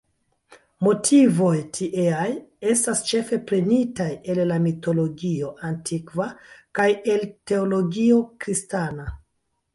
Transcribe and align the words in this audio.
Motivoj 0.85 1.57
tieaj 1.77 2.29
estas 2.71 3.03
ĉefe 3.11 3.39
prenitaj 3.51 4.09
el 4.35 4.41
la 4.53 4.57
mitologio 4.65 5.51
antikva 5.71 6.29
kaj 6.81 6.89
el 7.17 7.29
teologio 7.53 8.21
kristana. 8.45 9.09